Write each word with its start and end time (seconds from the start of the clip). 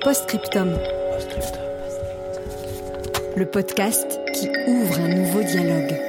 Postscriptum. 0.00 0.78
Le 3.36 3.44
podcast 3.44 4.20
qui 4.32 4.48
ouvre 4.66 5.00
un 5.00 5.08
nouveau 5.08 5.42
dialogue. 5.42 6.00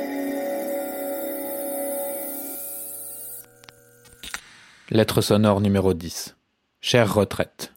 Lettre 4.90 5.22
sonore 5.22 5.62
numéro 5.62 5.94
10. 5.94 6.38
Chère 6.80 7.14
retraite. 7.14 7.74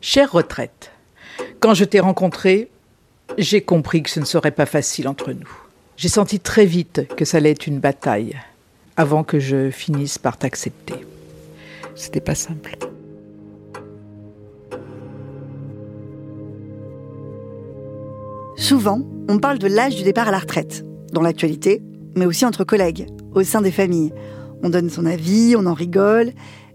Chère 0.00 0.32
retraite, 0.32 0.92
quand 1.60 1.74
je 1.74 1.84
t'ai 1.84 2.00
rencontré, 2.00 2.70
j'ai 3.38 3.60
compris 3.60 4.02
que 4.02 4.10
ce 4.10 4.20
ne 4.20 4.24
serait 4.24 4.50
pas 4.50 4.66
facile 4.66 5.08
entre 5.08 5.32
nous. 5.32 5.48
J'ai 5.96 6.08
senti 6.08 6.40
très 6.40 6.66
vite 6.66 7.06
que 7.16 7.24
ça 7.24 7.38
allait 7.38 7.50
être 7.50 7.66
une 7.66 7.80
bataille 7.80 8.36
avant 8.96 9.24
que 9.24 9.38
je 9.38 9.70
finisse 9.70 10.18
par 10.18 10.38
t'accepter. 10.38 10.94
C'était 11.94 12.20
pas 12.20 12.34
simple. 12.34 12.76
Souvent, 18.56 19.02
on 19.28 19.38
parle 19.38 19.58
de 19.58 19.68
l'âge 19.68 19.96
du 19.96 20.02
départ 20.02 20.28
à 20.28 20.30
la 20.30 20.38
retraite, 20.38 20.84
dans 21.12 21.20
l'actualité, 21.20 21.82
mais 22.14 22.24
aussi 22.24 22.46
entre 22.46 22.64
collègues, 22.64 23.06
au 23.34 23.42
sein 23.42 23.60
des 23.60 23.70
familles. 23.70 24.12
On 24.62 24.70
donne 24.70 24.88
son 24.88 25.04
avis, 25.04 25.54
on 25.56 25.66
en 25.66 25.74
rigole, 25.74 26.32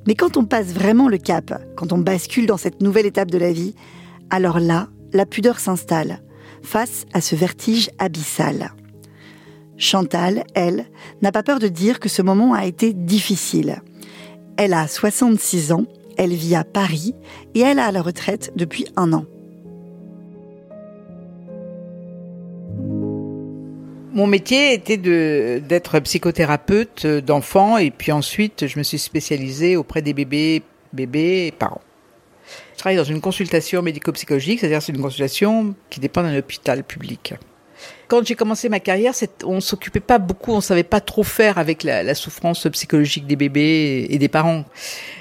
mais 0.07 0.13
quand 0.13 0.37
on 0.37 0.45
passe 0.45 0.67
vraiment 0.67 1.09
le 1.09 1.17
cap, 1.17 1.59
quand 1.75 1.91
on 1.91 1.97
bascule 1.97 2.45
dans 2.45 2.57
cette 2.57 2.81
nouvelle 2.81 3.07
étape 3.07 3.31
de 3.31 3.39
la 3.39 3.51
vie, 3.51 3.73
alors 4.29 4.59
là, 4.59 4.89
la 5.11 5.25
pudeur 5.25 5.59
s'installe, 5.59 6.21
face 6.63 7.05
à 7.13 7.21
ce 7.21 7.35
vertige 7.35 7.89
abyssal. 7.97 8.71
Chantal, 9.77 10.43
elle, 10.53 10.85
n'a 11.21 11.31
pas 11.31 11.43
peur 11.43 11.59
de 11.59 11.67
dire 11.67 11.99
que 11.99 12.09
ce 12.09 12.21
moment 12.21 12.53
a 12.53 12.65
été 12.65 12.93
difficile. 12.93 13.81
Elle 14.57 14.73
a 14.73 14.87
66 14.87 15.71
ans, 15.71 15.85
elle 16.17 16.33
vit 16.33 16.55
à 16.55 16.63
Paris 16.63 17.15
et 17.55 17.61
elle 17.61 17.79
a 17.79 17.85
à 17.85 17.91
la 17.91 18.01
retraite 18.01 18.51
depuis 18.55 18.85
un 18.95 19.11
an. 19.13 19.25
Mon 24.13 24.27
métier 24.27 24.73
était 24.73 24.97
d'être 24.97 25.99
psychothérapeute 26.01 27.07
d'enfants 27.07 27.77
et 27.77 27.91
puis 27.91 28.11
ensuite 28.11 28.67
je 28.67 28.77
me 28.77 28.83
suis 28.83 28.99
spécialisée 28.99 29.77
auprès 29.77 30.01
des 30.01 30.13
bébés, 30.13 30.63
bébés 30.93 31.47
et 31.47 31.51
parents. 31.51 31.81
Je 32.81 32.83
travaille 32.83 32.97
dans 32.97 33.03
une 33.03 33.21
consultation 33.21 33.83
médico-psychologique, 33.83 34.59
c'est-à-dire 34.59 34.81
c'est 34.81 34.91
une 34.91 35.03
consultation 35.03 35.75
qui 35.91 35.99
dépend 35.99 36.23
d'un 36.23 36.35
hôpital 36.35 36.83
public. 36.83 37.35
Quand 38.07 38.25
j'ai 38.25 38.35
commencé 38.35 38.67
ma 38.67 38.79
carrière, 38.79 39.13
on 39.45 39.61
s'occupait 39.61 40.01
pas 40.01 40.17
beaucoup, 40.17 40.51
on 40.51 40.61
savait 40.61 40.83
pas 40.83 40.99
trop 40.99 41.23
faire 41.23 41.57
avec 41.57 41.83
la, 41.83 42.13
souffrance 42.13 42.67
psychologique 42.71 43.25
des 43.25 43.35
bébés 43.35 44.07
et 44.09 44.17
des 44.17 44.27
parents. 44.27 44.65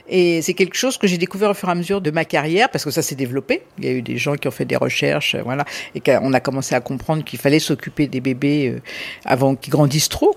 Et 0.08 0.42
c'est 0.42 0.54
quelque 0.54 0.76
chose 0.76 0.98
que 0.98 1.06
j'ai 1.06 1.19
découvert 1.19 1.50
au 1.50 1.54
fur 1.54 1.69
et 1.69 1.72
à 1.72 1.75
mesure 1.76 2.00
de 2.00 2.10
ma 2.10 2.25
carrière, 2.25 2.69
parce 2.69 2.84
que 2.84 2.91
ça 2.91 3.02
s'est 3.02 3.14
développé. 3.14 3.62
Il 3.78 3.84
y 3.84 3.88
a 3.88 3.92
eu 3.92 4.02
des 4.02 4.16
gens 4.16 4.34
qui 4.34 4.48
ont 4.48 4.50
fait 4.50 4.64
des 4.64 4.76
recherches, 4.76 5.36
euh, 5.36 5.42
voilà, 5.42 5.64
et 5.94 6.00
qu'on 6.00 6.32
a 6.32 6.41
commencé 6.41 6.75
à 6.75 6.80
comprendre 6.80 7.22
qu'il 7.22 7.38
fallait 7.38 7.60
s'occuper 7.60 8.08
des 8.08 8.20
bébés 8.20 8.69
euh, 8.75 8.80
avant 9.25 9.54
qu'ils 9.54 9.70
grandissent 9.70 10.08
trop. 10.08 10.34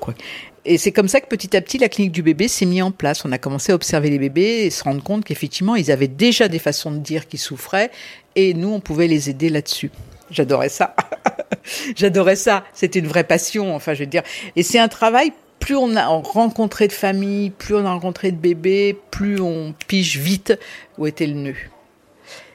Et 0.66 0.78
c'est 0.78 0.92
comme 0.92 1.08
ça 1.08 1.20
que 1.20 1.28
petit 1.28 1.58
à 1.58 1.62
petit, 1.62 1.78
la 1.78 1.90
clinique 1.90 2.14
du 2.14 2.22
bébé 2.22 2.48
s'est 2.48 2.66
mise 2.66 2.84
en 2.84 2.92
place. 2.92 3.26
On 3.26 3.32
a 3.32 3.38
commencé 3.38 3.72
à 3.72 3.76
observer 3.76 4.10
les 4.10 4.20
bébés 4.20 4.66
et 4.66 4.70
se 4.70 4.84
rendre 4.84 5.04
compte 5.04 5.26
qu'effectivement, 5.26 5.76
ils 5.76 5.92
avaient 5.92 6.08
déjà 6.08 6.48
des 6.48 6.60
façons 6.60 6.92
de 6.92 7.00
dire 7.00 7.28
qu'ils 7.28 7.40
souffraient, 7.40 7.92
et 8.36 8.54
nous, 8.54 8.70
on 8.70 8.80
pouvait 8.80 9.08
les 9.08 9.30
aider 9.30 9.50
là-dessus. 9.50 9.92
J'adorais 10.34 10.70
ça. 10.70 10.96
J'adorais 11.96 12.36
ça. 12.36 12.64
C'était 12.74 13.00
une 13.00 13.08
vraie 13.08 13.24
passion, 13.24 13.76
enfin, 13.76 13.94
je 13.94 14.00
veux 14.00 14.08
dire. 14.08 14.24
Et 14.56 14.64
c'est 14.64 14.80
un 14.80 14.88
travail, 14.88 15.32
plus 15.60 15.76
on 15.76 15.96
a 15.96 16.08
rencontré 16.08 16.88
de 16.88 16.94
familles, 16.94 17.52
plus 17.52 17.76
on 17.76 17.86
a 17.86 17.92
rencontré 17.92 18.32
de 18.32 18.38
bébés, 18.38 18.98
plus 19.12 19.40
on 19.40 19.74
pige 19.88 20.18
vite 20.18 20.60
où 20.98 21.08
était 21.08 21.28
le 21.28 21.36
nœud. 21.36 21.56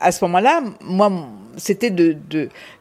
À 0.00 0.12
ce 0.12 0.24
moment-là, 0.24 0.62
moi, 0.82 1.10
c'était 1.56 1.90
de, 1.90 2.18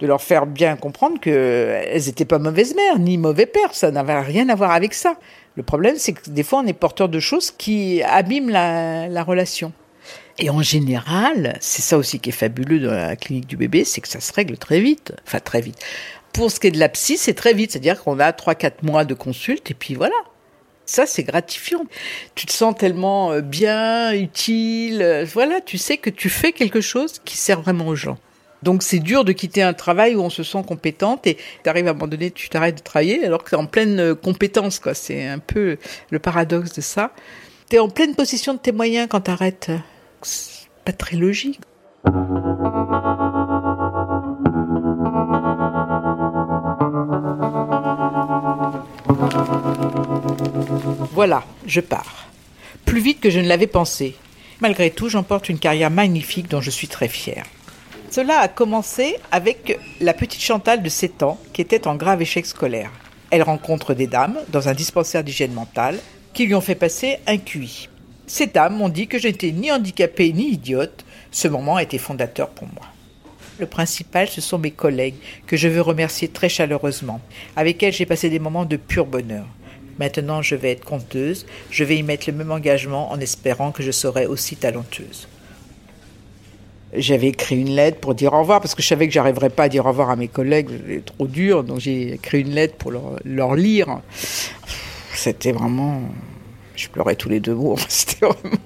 leur 0.02 0.22
faire 0.22 0.48
bien 0.48 0.76
comprendre 0.76 1.20
qu'elles 1.20 2.06
n'étaient 2.06 2.26
pas 2.26 2.40
mauvaises 2.40 2.76
mères, 2.76 2.98
ni 2.98 3.18
mauvais 3.18 3.46
pères. 3.46 3.74
Ça 3.74 3.92
n'avait 3.92 4.20
rien 4.20 4.50
à 4.50 4.56
voir 4.56 4.72
avec 4.72 4.94
ça. 4.94 5.16
Le 5.56 5.64
problème, 5.64 5.96
c'est 5.98 6.14
que 6.14 6.30
des 6.30 6.44
fois, 6.44 6.60
on 6.64 6.68
est 6.68 6.74
porteur 6.74 7.10
de 7.10 7.20
choses 7.20 7.52
qui 7.52 8.02
abîment 8.04 8.50
la 8.50 9.24
relation. 9.24 9.72
Et 10.40 10.50
en 10.50 10.62
général, 10.62 11.58
c'est 11.62 11.82
ça 11.82 11.98
aussi 11.98 12.20
qui 12.20 12.30
est 12.30 12.34
fabuleux 12.34 12.80
dans 12.80 12.92
la 12.92 13.16
clinique 13.16 13.48
du 13.48 13.58
bébé, 13.58 13.84
c'est 13.84 14.02
que 14.02 14.08
ça 14.08 14.20
se 14.20 14.32
règle 14.34 14.58
très 14.58 14.80
vite. 14.80 15.14
Enfin, 15.26 15.40
très 15.40 15.62
vite. 15.62 15.80
Pour 16.32 16.52
ce 16.52 16.60
qui 16.60 16.68
est 16.68 16.72
de 16.72 16.80
la 16.80 16.90
psy, 16.90 17.18
c'est 17.18 17.34
très 17.34 17.54
vite. 17.54 17.72
C'est-à-dire 17.72 18.04
qu'on 18.04 18.20
a 18.20 18.32
3-4 18.32 18.84
mois 18.84 19.04
de 19.04 19.16
consulte 19.16 19.72
et 19.72 19.74
puis 19.74 19.96
voilà. 19.96 20.16
Ça, 20.86 21.06
c'est 21.06 21.24
gratifiant. 21.24 21.84
Tu 22.36 22.46
te 22.46 22.54
sens 22.54 22.76
tellement 22.78 23.32
euh, 23.32 23.42
bien, 23.42 24.14
utile. 24.14 25.26
Voilà, 25.34 25.60
tu 25.60 25.78
sais 25.78 25.98
que 25.98 26.10
tu 26.10 26.30
fais 26.30 26.52
quelque 26.52 26.82
chose 26.82 27.20
qui 27.26 27.36
sert 27.36 27.62
vraiment 27.62 27.88
aux 27.88 27.96
gens. 27.96 28.18
Donc 28.64 28.84
c'est 28.84 29.00
dur 29.00 29.24
de 29.24 29.34
quitter 29.34 29.62
un 29.62 29.74
travail 29.74 30.16
où 30.16 30.22
on 30.22 30.30
se 30.30 30.44
sent 30.44 30.64
compétente 30.68 31.28
et 31.28 31.36
tu 31.36 31.70
arrives 31.70 31.88
à 31.88 31.92
un 31.92 31.94
moment 31.94 32.08
donné, 32.08 32.32
tu 32.32 32.50
t'arrêtes 32.50 32.78
de 32.78 32.84
travailler 32.84 33.24
alors 33.24 33.44
que 33.44 33.50
tu 33.50 33.56
es 33.56 33.58
en 33.58 33.68
pleine 33.68 34.00
euh, 34.00 34.16
compétence. 34.16 34.80
quoi. 34.80 34.94
C'est 34.94 35.28
un 35.28 35.40
peu 35.40 35.78
le 36.10 36.20
paradoxe 36.20 36.74
de 36.74 36.82
ça. 36.82 37.12
Tu 37.70 37.76
es 37.76 37.80
en 37.80 37.90
pleine 37.90 38.16
possession 38.16 38.54
de 38.54 38.60
tes 38.60 38.72
moyens 38.72 39.08
quand 39.10 39.22
tu 39.22 39.32
arrêtes. 39.32 39.72
Pas 40.86 40.94
très 40.94 41.18
logique. 41.18 41.60
Voilà, 51.12 51.44
je 51.66 51.82
pars. 51.82 52.28
Plus 52.86 53.02
vite 53.02 53.20
que 53.20 53.30
je 53.30 53.40
ne 53.40 53.48
l'avais 53.48 53.68
pensé. 53.68 54.16
Malgré 54.62 54.92
tout, 54.92 55.10
j'emporte 55.10 55.50
une 55.50 55.60
carrière 55.60 55.92
magnifique 55.92 56.50
dont 56.50 56.62
je 56.62 56.70
suis 56.70 56.88
très 56.88 57.08
fière. 57.08 57.46
Cela 58.10 58.40
a 58.40 58.48
commencé 58.48 59.18
avec 59.32 59.80
la 60.00 60.14
petite 60.14 60.42
Chantal 60.42 60.82
de 60.82 60.90
7 60.90 61.24
ans 61.24 61.40
qui 61.54 61.62
était 61.62 61.88
en 61.88 61.96
grave 61.96 62.22
échec 62.22 62.46
scolaire. 62.46 62.92
Elle 63.30 63.44
rencontre 63.44 63.94
des 63.94 64.08
dames 64.08 64.38
dans 64.50 64.70
un 64.70 64.74
dispensaire 64.74 65.24
d'hygiène 65.24 65.54
mentale 65.54 66.00
qui 66.34 66.46
lui 66.46 66.56
ont 66.56 66.62
fait 66.62 66.76
passer 66.76 67.18
un 67.28 67.38
QI. 67.38 67.90
Ces 68.28 68.48
dames 68.48 68.76
m'ont 68.76 68.90
dit 68.90 69.08
que 69.08 69.18
je 69.18 69.30
n'étais 69.30 69.52
ni 69.52 69.72
handicapée 69.72 70.34
ni 70.34 70.52
idiote. 70.52 71.06
Ce 71.32 71.48
moment 71.48 71.78
a 71.78 71.84
été 71.84 71.98
fondateur 71.98 72.50
pour 72.50 72.68
moi. 72.68 72.86
Le 73.58 73.66
principal, 73.66 74.28
ce 74.28 74.42
sont 74.42 74.60
mes 74.60 74.72
collègues, 74.72 75.16
que 75.48 75.58
je 75.58 75.70
veux 75.70 75.82
remercier 75.82 76.28
très 76.28 76.50
chaleureusement, 76.50 77.22
avec 77.56 77.82
elles 77.82 77.94
j'ai 77.94 78.06
passé 78.06 78.30
des 78.30 78.38
moments 78.38 78.66
de 78.66 78.76
pur 78.78 79.06
bonheur. 79.06 79.48
Maintenant, 79.98 80.44
je 80.44 80.56
vais 80.56 80.74
être 80.74 80.86
conteuse, 80.86 81.48
je 81.72 81.84
vais 81.84 81.98
y 81.98 82.04
mettre 82.04 82.30
le 82.30 82.36
même 82.36 82.52
engagement 82.52 83.12
en 83.12 83.20
espérant 83.20 83.72
que 83.72 83.82
je 83.82 83.92
serai 83.92 84.28
aussi 84.28 84.58
talentueuse. 84.58 85.28
J'avais 86.94 87.28
écrit 87.28 87.60
une 87.60 87.76
lettre 87.76 88.00
pour 88.00 88.14
dire 88.14 88.34
au 88.34 88.40
revoir 88.40 88.62
parce 88.62 88.76
que 88.76 88.82
je 88.82 88.88
savais 88.88 89.08
que 89.08 89.14
j'arriverais 89.14 89.50
pas 89.50 89.64
à 89.64 89.70
dire 89.70 89.86
au 89.86 89.90
revoir 89.90 90.10
à 90.10 90.16
mes 90.16 90.28
collègues, 90.28 90.70
c'était 90.70 91.02
trop 91.02 91.28
dur, 91.28 91.64
donc 91.64 91.80
j'ai 91.80 92.14
écrit 92.14 92.42
une 92.42 92.52
lettre 92.52 92.76
pour 92.76 92.92
leur 93.26 93.56
lire. 93.56 94.02
C'était 95.14 95.52
vraiment, 95.52 96.02
je 96.78 96.90
pleurais 96.90 97.16
tous 97.16 97.30
les 97.30 97.40
deux 97.40 97.56
mots. 97.56 97.76
C'était 97.90 98.26
vraiment, 98.26 98.58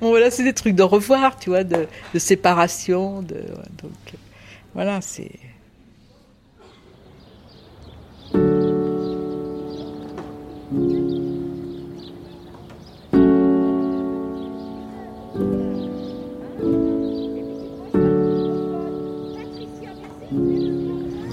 bon 0.00 0.08
voilà, 0.10 0.30
c'est 0.30 0.44
des 0.44 0.52
trucs 0.52 0.74
de 0.74 0.82
revoir, 0.82 1.38
tu 1.38 1.50
vois, 1.50 1.64
de, 1.64 1.86
séparation, 2.18 3.22
de 3.22 3.36
donc 3.82 3.92
voilà, 4.74 5.00
c'est. 5.00 5.30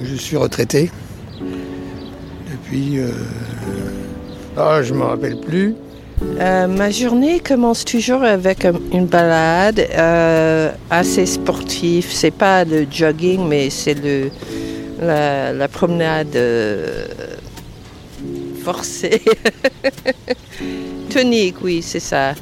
Je 0.04 0.16
suis 0.16 0.38
retraité 0.38 0.92
depuis. 2.52 3.00
Euh... 3.00 3.12
Ah, 4.56 4.84
je 4.84 4.94
ne 4.94 5.00
me 5.00 5.04
rappelle 5.06 5.40
plus. 5.40 5.76
Euh, 6.22 6.68
ma 6.68 6.92
journée 6.92 7.40
commence 7.40 7.86
toujours 7.86 8.24
avec 8.24 8.66
euh, 8.66 8.74
une 8.94 9.06
balade 9.06 9.80
euh, 9.80 10.72
assez 10.90 11.26
sportive. 11.26 12.08
C'est 12.10 12.32
pas 12.32 12.64
le 12.64 12.86
jogging, 12.90 13.48
mais 13.48 13.70
c'est 13.70 13.94
le 13.94 14.30
la, 15.02 15.68
promenade 15.68 16.38
forcée. 18.64 19.22
Tonique, 21.10 21.56
oui, 21.64 21.82
c'est 21.82 22.00
ça. 22.00 22.34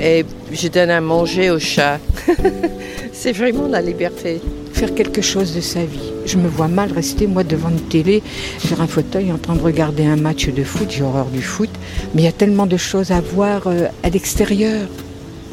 Et 0.00 0.24
je 0.52 0.68
donne 0.68 0.90
à 0.90 1.00
manger 1.00 1.50
au 1.50 1.60
chat. 1.60 2.00
c'est 3.12 3.32
vraiment 3.32 3.68
la 3.68 3.80
liberté. 3.80 4.40
Faire 4.82 4.94
quelque 4.96 5.22
chose 5.22 5.54
de 5.54 5.60
sa 5.60 5.84
vie. 5.84 6.10
Je 6.26 6.36
me 6.36 6.48
vois 6.48 6.66
mal 6.66 6.90
rester, 6.90 7.28
moi, 7.28 7.44
devant 7.44 7.68
une 7.68 7.82
télé, 7.82 8.20
sur 8.58 8.80
un 8.80 8.88
fauteuil, 8.88 9.30
en 9.30 9.38
train 9.38 9.54
de 9.54 9.62
regarder 9.62 10.04
un 10.04 10.16
match 10.16 10.48
de 10.48 10.64
foot. 10.64 10.88
J'ai 10.90 11.04
horreur 11.04 11.26
du 11.26 11.40
foot. 11.40 11.70
Mais 12.12 12.22
il 12.22 12.24
y 12.24 12.28
a 12.28 12.32
tellement 12.32 12.66
de 12.66 12.76
choses 12.76 13.12
à 13.12 13.20
voir 13.20 13.68
euh, 13.68 13.86
à 14.02 14.08
l'extérieur. 14.08 14.88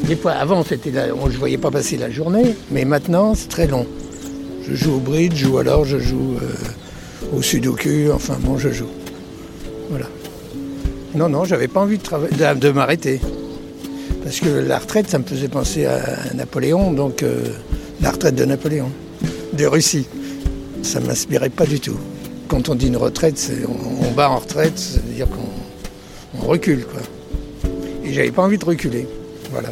Des 0.05 0.15
fois, 0.15 0.31
avant, 0.31 0.63
c'était 0.63 0.91
on, 1.11 1.27
ne 1.27 1.33
voyais 1.33 1.59
pas 1.59 1.69
passer 1.69 1.95
la 1.95 2.09
journée, 2.09 2.55
mais 2.71 2.85
maintenant, 2.85 3.35
c'est 3.35 3.49
très 3.49 3.67
long. 3.67 3.85
Je 4.67 4.73
joue 4.73 4.95
au 4.95 4.99
bridge 4.99 5.45
ou 5.45 5.59
alors 5.59 5.85
je 5.85 5.99
joue 5.99 6.37
euh, 6.41 7.37
au 7.37 7.43
sudoku, 7.43 8.09
enfin 8.11 8.37
bon, 8.41 8.57
je 8.57 8.69
joue. 8.69 8.89
Voilà. 9.91 10.07
Non, 11.13 11.29
non, 11.29 11.45
j'avais 11.45 11.67
pas 11.67 11.81
envie 11.81 11.99
de 11.99 12.69
m'arrêter. 12.71 13.21
Parce 14.23 14.39
que 14.39 14.49
la 14.49 14.79
retraite, 14.79 15.07
ça 15.07 15.19
me 15.19 15.23
faisait 15.23 15.49
penser 15.49 15.85
à 15.85 16.33
Napoléon, 16.33 16.93
donc 16.93 17.21
euh, 17.21 17.43
la 18.01 18.09
retraite 18.09 18.33
de 18.33 18.45
Napoléon, 18.45 18.89
de 19.59 19.67
Russie. 19.67 20.07
Ça 20.83 20.99
ne 21.01 21.07
m'inspirait 21.07 21.49
pas 21.49 21.65
du 21.65 21.79
tout. 21.79 21.97
Quand 22.47 22.69
on 22.69 22.75
dit 22.75 22.87
une 22.87 22.97
retraite, 22.97 23.51
on, 23.67 24.07
on 24.07 24.11
bat 24.11 24.29
en 24.29 24.37
retraite, 24.37 24.79
ça 24.79 24.99
veut 25.01 25.13
dire 25.13 25.27
qu'on 25.29 26.39
on 26.41 26.47
recule, 26.47 26.85
quoi. 26.85 27.01
Et 28.03 28.13
j'avais 28.13 28.31
pas 28.31 28.43
envie 28.43 28.57
de 28.57 28.65
reculer. 28.65 29.05
Voilà. 29.51 29.69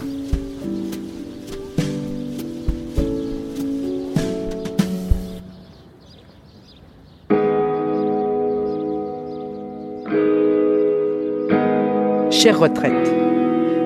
Chère 12.30 12.60
retraite, 12.60 12.94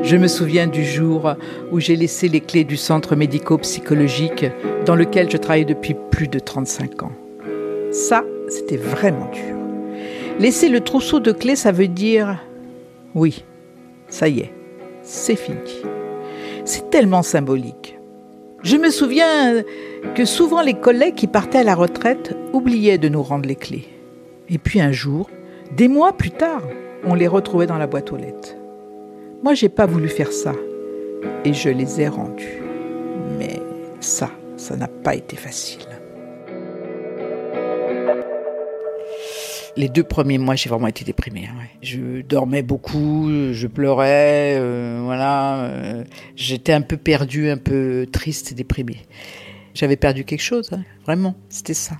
je 0.03 0.17
me 0.17 0.27
souviens 0.27 0.67
du 0.67 0.83
jour 0.83 1.35
où 1.71 1.79
j'ai 1.79 1.95
laissé 1.95 2.27
les 2.27 2.41
clés 2.41 2.63
du 2.63 2.77
centre 2.77 3.15
médico-psychologique 3.15 4.45
dans 4.85 4.95
lequel 4.95 5.29
je 5.29 5.37
travaille 5.37 5.65
depuis 5.65 5.95
plus 6.09 6.27
de 6.27 6.39
35 6.39 7.03
ans. 7.03 7.11
Ça, 7.91 8.23
c'était 8.49 8.77
vraiment 8.77 9.29
dur. 9.31 9.55
Laisser 10.39 10.69
le 10.69 10.81
trousseau 10.81 11.19
de 11.19 11.31
clés, 11.31 11.55
ça 11.55 11.71
veut 11.71 11.87
dire 11.87 12.39
oui, 13.13 13.43
ça 14.07 14.27
y 14.27 14.39
est, 14.39 14.53
c'est 15.03 15.35
fini. 15.35 15.57
C'est 16.65 16.89
tellement 16.89 17.23
symbolique. 17.23 17.97
Je 18.63 18.77
me 18.77 18.89
souviens 18.89 19.63
que 20.15 20.25
souvent 20.25 20.61
les 20.61 20.75
collègues 20.75 21.15
qui 21.15 21.27
partaient 21.27 21.59
à 21.59 21.63
la 21.63 21.75
retraite 21.75 22.35
oubliaient 22.53 22.97
de 22.97 23.09
nous 23.09 23.23
rendre 23.23 23.47
les 23.47 23.55
clés. 23.55 23.87
Et 24.49 24.57
puis 24.57 24.81
un 24.81 24.91
jour, 24.91 25.29
des 25.75 25.87
mois 25.87 26.13
plus 26.13 26.31
tard, 26.31 26.63
on 27.03 27.13
les 27.13 27.27
retrouvait 27.27 27.67
dans 27.67 27.77
la 27.77 27.87
boîte 27.87 28.11
aux 28.11 28.17
lettres. 28.17 28.55
Moi, 29.43 29.53
j'ai 29.53 29.69
pas 29.69 29.85
voulu 29.85 30.07
faire 30.07 30.31
ça 30.31 30.53
et 31.45 31.53
je 31.53 31.69
les 31.69 32.01
ai 32.01 32.07
rendus. 32.07 32.61
Mais 33.37 33.59
ça, 33.99 34.29
ça 34.57 34.75
n'a 34.75 34.87
pas 34.87 35.15
été 35.15 35.35
facile. 35.35 35.81
Les 39.77 39.87
deux 39.87 40.03
premiers 40.03 40.37
mois, 40.37 40.55
j'ai 40.55 40.69
vraiment 40.69 40.87
été 40.87 41.05
déprimée. 41.05 41.47
hein. 41.49 41.55
Je 41.81 42.21
dormais 42.21 42.61
beaucoup, 42.61 43.29
je 43.53 43.67
pleurais, 43.67 44.55
euh, 44.59 44.99
voilà. 45.03 45.63
euh, 45.63 46.03
J'étais 46.35 46.73
un 46.73 46.81
peu 46.81 46.97
perdue, 46.97 47.49
un 47.49 47.57
peu 47.57 48.05
triste 48.11 48.51
et 48.51 48.55
déprimée. 48.55 48.97
J'avais 49.73 49.95
perdu 49.95 50.25
quelque 50.25 50.41
chose, 50.41 50.69
hein, 50.73 50.81
vraiment. 51.05 51.35
C'était 51.47 51.73
ça 51.73 51.95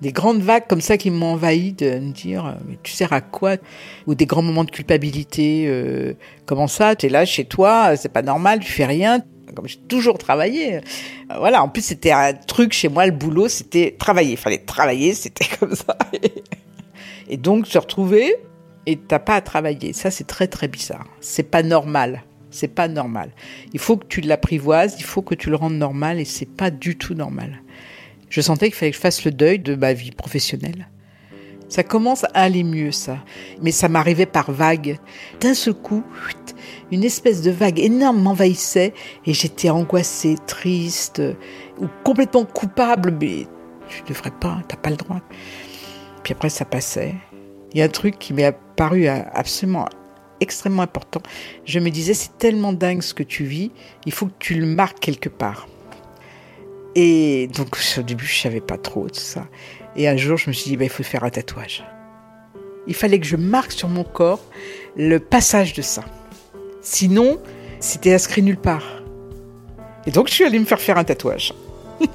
des 0.00 0.12
grandes 0.12 0.42
vagues 0.42 0.66
comme 0.68 0.80
ça 0.80 0.98
qui 0.98 1.10
m'ont 1.10 1.32
envahi 1.32 1.72
de 1.72 1.98
me 1.98 2.12
dire 2.12 2.46
euh, 2.46 2.52
mais 2.68 2.78
tu 2.82 2.92
sers 2.92 3.12
à 3.12 3.20
quoi? 3.20 3.56
Ou 4.06 4.14
des 4.14 4.26
grands 4.26 4.42
moments 4.42 4.64
de 4.64 4.70
culpabilité 4.70 5.64
euh, 5.66 6.14
comment 6.44 6.66
ça? 6.66 6.96
Tu 6.96 7.06
es 7.06 7.08
là 7.08 7.24
chez 7.24 7.44
toi 7.44 7.96
c'est 7.96 8.12
pas 8.12 8.22
normal 8.22 8.60
tu 8.60 8.70
fais 8.70 8.84
rien 8.84 9.22
comme 9.54 9.68
j'ai 9.68 9.78
toujours 9.88 10.18
travaillé. 10.18 10.76
Euh, 10.76 10.80
voilà 11.38 11.62
en 11.62 11.68
plus 11.68 11.82
c'était 11.82 12.10
un 12.10 12.34
truc 12.34 12.72
chez 12.72 12.88
moi 12.88 13.06
le 13.06 13.12
boulot 13.12 13.48
c'était 13.48 13.94
travailler 13.98 14.32
il 14.32 14.36
fallait 14.36 14.58
travailler 14.58 15.14
c'était 15.14 15.46
comme 15.58 15.74
ça. 15.74 15.96
Et 17.28 17.36
donc 17.36 17.66
se 17.66 17.78
retrouver 17.78 18.36
et 18.84 18.96
t'as 18.96 19.18
pas 19.18 19.36
à 19.36 19.40
travailler 19.40 19.92
ça 19.92 20.10
c'est 20.10 20.26
très 20.26 20.46
très 20.46 20.68
bizarre. 20.68 21.06
C'est 21.20 21.50
pas 21.50 21.62
normal 21.62 22.22
c'est 22.50 22.68
pas 22.68 22.88
normal. 22.88 23.30
Il 23.74 23.80
faut 23.80 23.96
que 23.96 24.06
tu 24.06 24.20
l'apprivoises 24.20 24.96
il 24.98 25.04
faut 25.04 25.22
que 25.22 25.34
tu 25.34 25.48
le 25.48 25.56
rendes 25.56 25.76
normal 25.76 26.20
et 26.20 26.26
c'est 26.26 26.48
pas 26.48 26.70
du 26.70 26.96
tout 26.98 27.14
normal 27.14 27.62
je 28.28 28.40
sentais 28.40 28.66
qu'il 28.66 28.74
fallait 28.74 28.90
que 28.90 28.96
je 28.96 29.00
fasse 29.00 29.24
le 29.24 29.30
deuil 29.30 29.58
de 29.58 29.74
ma 29.74 29.92
vie 29.92 30.10
professionnelle. 30.10 30.88
Ça 31.68 31.82
commence 31.82 32.24
à 32.24 32.42
aller 32.42 32.62
mieux, 32.62 32.92
ça. 32.92 33.18
Mais 33.60 33.72
ça 33.72 33.88
m'arrivait 33.88 34.26
par 34.26 34.52
vagues. 34.52 34.98
D'un 35.40 35.54
seul 35.54 35.74
coup, 35.74 36.04
une 36.92 37.02
espèce 37.02 37.42
de 37.42 37.50
vague 37.50 37.80
énorme 37.80 38.22
m'envahissait 38.22 38.94
et 39.24 39.34
j'étais 39.34 39.70
angoissée, 39.70 40.36
triste 40.46 41.22
ou 41.78 41.86
complètement 42.04 42.44
coupable. 42.44 43.16
Mais 43.20 43.46
tu 43.88 44.02
devrais 44.08 44.30
pas, 44.30 44.62
t'as 44.68 44.76
pas 44.76 44.90
le 44.90 44.96
droit. 44.96 45.20
Puis 46.22 46.34
après, 46.34 46.50
ça 46.50 46.64
passait. 46.64 47.14
Il 47.72 47.78
y 47.78 47.82
a 47.82 47.86
un 47.86 47.88
truc 47.88 48.18
qui 48.18 48.32
m'est 48.32 48.44
apparu 48.44 49.08
absolument 49.08 49.86
extrêmement 50.40 50.82
important. 50.82 51.20
Je 51.64 51.78
me 51.78 51.90
disais, 51.90 52.14
c'est 52.14 52.38
tellement 52.38 52.72
dingue 52.72 53.02
ce 53.02 53.14
que 53.14 53.22
tu 53.22 53.44
vis, 53.44 53.70
il 54.04 54.12
faut 54.12 54.26
que 54.26 54.34
tu 54.38 54.54
le 54.54 54.66
marques 54.66 55.00
quelque 55.00 55.28
part. 55.28 55.66
Et 56.98 57.48
donc, 57.48 57.78
au 57.98 58.02
début, 58.02 58.24
je 58.24 58.40
savais 58.40 58.62
pas 58.62 58.78
trop 58.78 59.06
tout 59.06 59.20
ça. 59.20 59.46
Et 59.96 60.08
un 60.08 60.16
jour, 60.16 60.38
je 60.38 60.48
me 60.48 60.54
suis 60.54 60.70
dit, 60.70 60.78
bah, 60.78 60.84
il 60.84 60.90
faut 60.90 61.02
faire 61.02 61.24
un 61.24 61.30
tatouage. 61.30 61.84
Il 62.86 62.94
fallait 62.94 63.20
que 63.20 63.26
je 63.26 63.36
marque 63.36 63.72
sur 63.72 63.88
mon 63.88 64.02
corps 64.02 64.40
le 64.96 65.18
passage 65.20 65.74
de 65.74 65.82
ça. 65.82 66.02
Sinon, 66.80 67.38
c'était 67.80 68.14
inscrit 68.14 68.40
nulle 68.42 68.56
part. 68.56 69.02
Et 70.06 70.10
donc, 70.10 70.28
je 70.28 70.32
suis 70.32 70.44
allée 70.44 70.58
me 70.58 70.64
faire 70.64 70.80
faire 70.80 70.96
un 70.96 71.04
tatouage. 71.04 71.52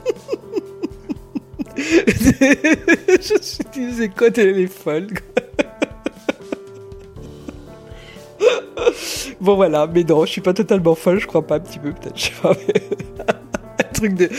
je 1.78 3.38
suis 3.40 3.66
dit, 3.72 3.94
c'est 3.96 4.10
quoi. 4.10 4.30
Bon 9.40 9.56
voilà, 9.56 9.88
mais 9.88 10.04
non, 10.04 10.26
je 10.26 10.32
suis 10.32 10.42
pas 10.42 10.54
totalement 10.54 10.96
folle, 10.96 11.20
je 11.20 11.28
crois 11.28 11.46
pas, 11.46 11.56
un 11.56 11.60
petit 11.60 11.80
peu 11.80 11.92
peut-être, 11.94 12.18
je 12.18 12.26
sais 12.26 12.32
pas. 12.42 12.56
Truc 14.02 14.16
de, 14.16 14.30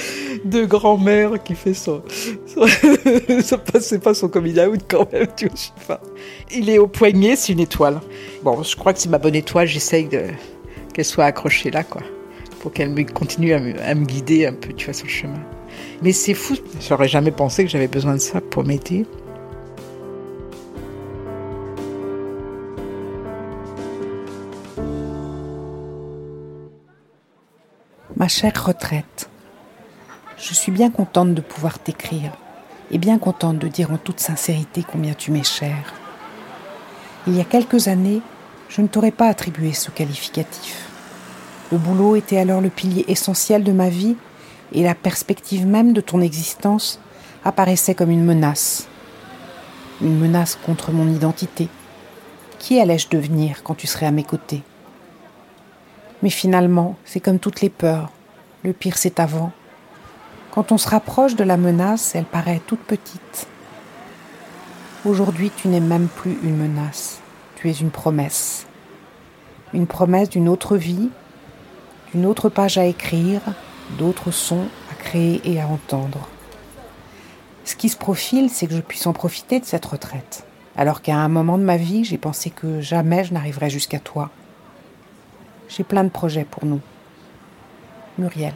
de 0.45 0.65
grand-mère 0.65 1.43
qui 1.43 1.55
fait 1.55 1.75
son... 1.75 2.03
son 2.47 2.67
c'est 3.81 4.03
pas 4.03 4.15
son 4.15 4.29
coming 4.29 4.59
out 4.59 4.81
quand 4.89 5.11
même, 5.13 5.29
tu 5.37 5.49
vois. 5.87 6.01
Il 6.51 6.69
est 6.69 6.79
au 6.79 6.89
poignet, 6.89 7.37
c'est 7.37 7.53
une 7.53 7.61
étoile. 7.61 8.01
Bon, 8.43 8.63
je 8.63 8.77
crois 8.77 8.93
que 8.93 8.99
c'est 8.99 9.09
ma 9.09 9.19
bonne 9.19 9.35
étoile, 9.35 9.67
j'essaye 9.67 10.09
qu'elle 10.09 11.05
soit 11.05 11.25
accrochée 11.25 11.71
là, 11.71 11.85
quoi. 11.85 12.03
Pour 12.61 12.73
qu'elle 12.73 13.07
continue 13.13 13.53
à 13.53 13.61
me, 13.61 13.81
à 13.81 13.95
me 13.95 14.05
guider 14.05 14.47
un 14.47 14.53
peu, 14.53 14.73
tu 14.73 14.87
vois, 14.87 14.95
sur 14.95 15.07
le 15.07 15.13
chemin. 15.13 15.41
Mais 16.03 16.13
c'est 16.13 16.35
fou, 16.35 16.57
j'aurais 16.81 17.09
jamais 17.09 17.31
pensé 17.31 17.65
que 17.65 17.71
j'avais 17.71 17.89
besoin 17.89 18.15
de 18.15 18.21
ça 18.21 18.41
pour 18.41 18.65
m'aider. 18.65 19.07
Ma 28.17 28.29
chère 28.29 28.67
retraite, 28.67 29.12
je 30.43 30.55
suis 30.55 30.73
bien 30.73 30.91
contente 30.91 31.35
de 31.35 31.41
pouvoir 31.41 31.79
t'écrire 31.79 32.33
et 32.91 32.99
bien 32.99 33.19
contente 33.19 33.59
de 33.59 33.69
dire 33.69 33.93
en 33.93 33.97
toute 33.97 34.19
sincérité 34.19 34.85
combien 34.91 35.15
tu 35.15 35.31
m'es 35.31 35.45
chère. 35.45 35.95
Il 37.29 37.37
y 37.37 37.41
a 37.41 37.45
quelques 37.45 37.87
années, 37.87 38.21
je 38.69 38.83
ne 38.83 38.89
t'aurais 38.89 39.13
pas 39.13 39.29
attribué 39.29 39.73
ce 39.73 39.93
qualificatif. 39.93 40.89
Le 41.71 41.79
boulot 41.79 42.17
était 42.17 42.39
alors 42.39 42.61
le 42.61 42.71
pilier 42.71 43.05
essentiel 43.07 43.63
de 43.63 43.71
ma 43.71 43.89
vie 43.89 44.17
et 44.73 44.83
la 44.83 44.97
perspective 44.97 45.65
même 45.65 45.93
de 45.93 46.01
ton 46.01 46.21
existence 46.21 46.99
apparaissait 47.45 47.95
comme 47.95 48.11
une 48.11 48.25
menace. 48.25 48.89
Une 50.01 50.19
menace 50.19 50.59
contre 50.67 50.91
mon 50.91 51.09
identité. 51.09 51.69
Qui 52.59 52.81
allais-je 52.81 53.09
devenir 53.09 53.63
quand 53.63 53.77
tu 53.77 53.87
serais 53.87 54.07
à 54.07 54.11
mes 54.11 54.25
côtés? 54.25 54.63
Mais 56.21 56.31
finalement, 56.31 56.97
c'est 57.05 57.21
comme 57.21 57.39
toutes 57.39 57.61
les 57.61 57.71
peurs. 57.71 58.11
Le 58.65 58.73
pire, 58.73 58.99
c'est 58.99 59.21
avant. 59.21 59.53
Quand 60.53 60.71
on 60.71 60.77
se 60.77 60.89
rapproche 60.89 61.35
de 61.35 61.45
la 61.45 61.57
menace, 61.57 62.15
elle 62.15 62.27
paraît 62.27 62.61
toute 62.67 62.81
petite. 62.81 63.47
Aujourd'hui, 65.07 65.51
tu 65.57 65.69
n'es 65.69 65.81
même 65.81 66.09
plus 66.09 66.37
une 66.43 66.59
menace. 66.59 67.21
Tu 67.57 67.71
es 67.71 67.73
une 67.73 67.91
promesse. 67.91 68.67
Une 69.73 69.87
promesse 69.87 70.29
d'une 70.29 70.51
autre 70.51 70.77
vie, 70.77 71.09
d'une 72.13 72.27
autre 72.27 72.51
page 72.51 72.77
à 72.77 72.85
écrire, 72.85 73.41
d'autres 73.99 74.31
sons 74.31 74.69
à 74.91 74.95
créer 74.95 75.41
et 75.45 75.59
à 75.59 75.67
entendre. 75.67 76.29
Ce 77.65 77.75
qui 77.75 77.89
se 77.89 77.97
profile, 77.97 78.51
c'est 78.51 78.67
que 78.67 78.77
je 78.77 78.83
puisse 78.83 79.07
en 79.07 79.15
profiter 79.15 79.59
de 79.59 79.65
cette 79.65 79.87
retraite. 79.87 80.45
Alors 80.77 81.01
qu'à 81.01 81.17
un 81.17 81.29
moment 81.29 81.57
de 81.57 81.65
ma 81.65 81.79
vie, 81.79 82.05
j'ai 82.05 82.19
pensé 82.19 82.51
que 82.51 82.83
jamais 82.83 83.25
je 83.25 83.33
n'arriverais 83.33 83.71
jusqu'à 83.71 84.01
toi. 84.01 84.29
J'ai 85.71 85.85
plein 85.85 86.05
de 86.05 86.11
projets 86.11 86.45
pour 86.45 86.67
nous. 86.67 86.81
Muriel. 88.19 88.53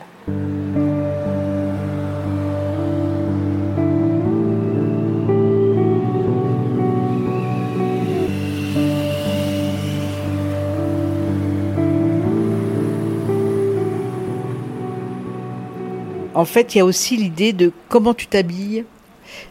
Fait, 16.46 16.74
il 16.74 16.78
y 16.78 16.80
a 16.80 16.84
aussi 16.84 17.16
l'idée 17.16 17.52
de 17.52 17.72
comment 17.88 18.14
tu 18.14 18.26
t'habilles. 18.26 18.84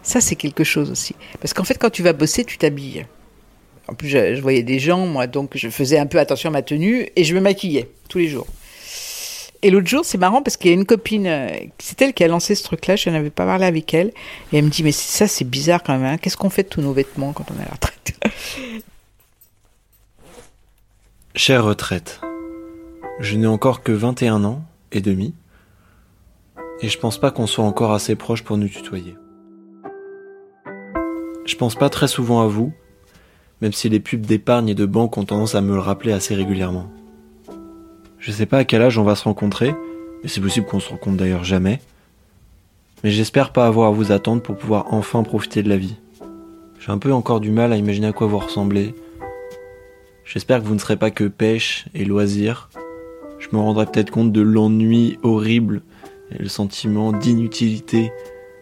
Ça, 0.02 0.22
c'est 0.22 0.36
quelque 0.36 0.64
chose 0.64 0.90
aussi. 0.92 1.16
Parce 1.40 1.54
qu'en 1.54 1.64
fait, 1.64 1.76
quand 1.76 1.90
tu 1.90 2.02
vas 2.02 2.14
bosser, 2.14 2.46
tu 2.46 2.58
t'habilles. 2.58 3.06
En 3.88 3.94
plus, 3.94 4.10
je, 4.10 4.42
voyais 4.42 4.64
des 4.64 4.80
gens, 4.80 5.06
moi, 5.06 5.28
donc 5.28 5.52
je 5.56 5.70
faisais 5.70 6.00
un 6.00 6.08
peu 6.08 6.20
attention 6.20 6.50
à 6.50 6.54
ma 6.54 6.62
tenue 6.62 7.08
et 7.16 7.24
je 7.24 7.36
me 7.36 7.40
maquillais 7.40 7.90
tous 8.10 8.18
les 8.18 8.28
jours. 8.28 8.48
Et 9.62 9.70
l'autre 9.70 9.88
jour, 9.88 10.06
c'est 10.06 10.18
marrant 10.18 10.42
parce 10.42 10.58
qu'il 10.58 10.70
y 10.72 10.74
a 10.74 10.78
une 10.78 10.86
copine, 10.86 11.28
euh, 11.28 11.50
c'est 11.80 12.00
elle 12.02 12.14
qui 12.14 12.24
a 12.24 12.28
lancé 12.28 12.56
ce 12.56 12.64
truc-là, 12.64 12.96
je 12.96 13.10
n'avais 13.10 13.30
pas 13.30 13.46
parlé 13.46 13.66
avec 13.66 13.94
elle, 13.94 14.10
et 14.52 14.58
elle 14.58 14.66
me 14.66 14.70
dit, 14.70 14.84
mais 14.84 14.92
ça 14.92 15.28
c'est 15.28 15.46
bizarre 15.46 15.82
quand 15.82 15.98
même, 15.98 16.06
hein. 16.06 16.18
qu'est-ce 16.18 16.38
qu'on 16.38 16.52
fait 16.52 16.64
de 16.64 16.70
tous 16.70 16.82
nos 16.82 16.94
vêtements 16.94 17.34
quand 17.34 17.46
on 17.50 17.60
est 17.60 17.64
à 17.64 17.66
la 17.66 17.72
retraite? 17.72 18.14
Chère 21.36 21.64
retraite, 21.64 22.22
je 23.20 23.36
n'ai 23.38 23.48
encore 23.48 23.82
que 23.82 23.92
21 23.92 24.44
ans 24.44 24.62
et 24.92 25.02
demi, 25.02 25.34
et 26.82 26.90
je 26.90 27.00
pense 27.00 27.18
pas 27.18 27.32
qu'on 27.32 27.48
soit 27.48 27.64
encore 27.64 27.94
assez 27.94 28.16
proches 28.16 28.44
pour 28.44 28.58
nous 28.58 28.68
tutoyer. 28.68 29.16
Je 31.46 31.56
pense 31.56 31.76
pas 31.76 31.90
très 31.90 32.08
souvent 32.08 32.42
à 32.42 32.48
vous, 32.48 32.74
même 33.62 33.74
si 33.74 33.90
les 33.90 34.00
pubs 34.00 34.26
d'épargne 34.26 34.70
et 34.70 34.76
de 34.76 34.86
banque 34.86 35.18
ont 35.18 35.26
tendance 35.26 35.56
à 35.56 35.62
me 35.62 35.74
le 35.74 35.80
rappeler 35.80 36.12
assez 36.12 36.36
régulièrement. 36.36 36.90
Je 38.20 38.32
sais 38.32 38.46
pas 38.46 38.60
à 38.60 38.64
quel 38.66 38.82
âge 38.82 38.98
on 38.98 39.04
va 39.04 39.16
se 39.16 39.24
rencontrer, 39.24 39.76
mais 40.24 40.30
c'est 40.30 40.42
possible 40.42 40.66
qu'on 40.66 40.80
se 40.80 40.90
rencontre 40.90 41.18
d'ailleurs 41.18 41.44
jamais. 41.44 41.80
Mais 43.04 43.12
j'espère 43.12 43.52
pas 43.52 43.68
avoir 43.68 43.90
à 43.90 43.94
vous 43.94 44.12
attendre 44.12 44.42
pour 44.42 44.58
pouvoir 44.58 44.94
enfin 44.94 45.24
profiter 45.24 45.62
de 45.62 45.70
la 45.70 45.78
vie. 45.78 45.98
J'ai 46.80 46.92
un 46.92 46.98
peu 46.98 47.14
encore 47.14 47.40
du 47.40 47.52
mal 47.52 47.72
à 47.72 47.78
imaginer 47.78 48.08
à 48.08 48.14
quoi 48.14 48.28
vous 48.28 48.40
ressemblez, 48.40 48.96
J'espère 50.26 50.60
que 50.60 50.68
vous 50.68 50.74
ne 50.74 50.80
serez 50.80 50.98
pas 50.98 51.12
que 51.12 51.26
pêche 51.26 51.86
et 51.94 52.04
loisirs. 52.04 52.70
Je 53.38 53.48
me 53.54 53.62
rendrai 53.62 53.86
peut-être 53.86 54.10
compte 54.10 54.32
de 54.32 54.42
l'ennui 54.42 55.20
horrible 55.22 55.84
le 56.40 56.50
sentiment 56.50 57.12
d'inutilité 57.12 58.12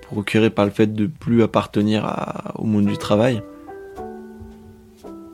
procuré 0.02 0.50
par 0.50 0.66
le 0.66 0.72
fait 0.72 0.94
de 0.94 1.08
plus 1.08 1.44
appartenir 1.44 2.54
au 2.56 2.66
monde 2.66 2.86
du 2.86 2.98
travail. 2.98 3.42